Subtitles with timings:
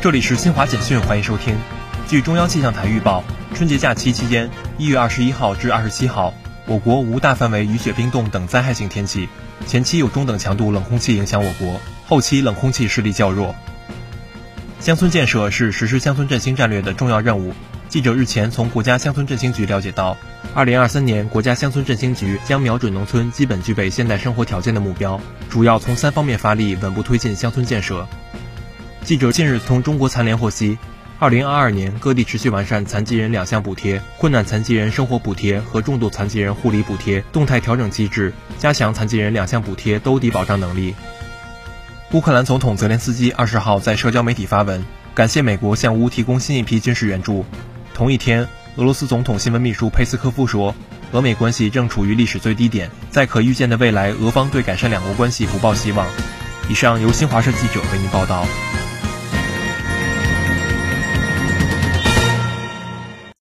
[0.00, 1.56] 这里是新华简讯，欢迎收听。
[2.06, 6.32] 据中央气象台预报，春节假期期间，一月二十一号至二十七号，
[6.66, 9.28] 我国无大范围雨雪冰冻等灾害性天气。
[9.66, 13.56] 前期有中等强度冷空气影响我国，后期冷空气势力较弱。
[14.78, 17.52] 乡村建设是实施乡村振兴战略的重要任务。
[17.88, 20.16] 记者日前从国家乡村振兴局了解到，
[20.54, 25.20] 二零二三年国家乡村振兴局将瞄准农村基本具备现代生活条件的目标，
[25.50, 28.06] 主要从三方面发力，稳步推进乡村建设。
[29.08, 30.76] 记者近日从中国残联获悉，
[31.18, 40.94] 二零二二年各地持续完善残疾人两项补贴、困难残疾人生活补贴和重度残疾人护理补贴动态调整机制，加强残疾人两项补贴兜底保障能力。
[42.12, 47.46] 乌克兰总统泽连斯基二十号在社交媒体发文，感谢美国向乌提供新一批军事援助。
[47.94, 48.46] 同一天，
[48.76, 50.74] 俄罗斯总统新闻秘书佩斯科夫说，
[51.12, 56.06] 俄美关系正处于历史最低点，在可预见的未来，俄方对改善两国关系不抱希望。
[56.68, 58.46] 以上由新华社记者为您报道。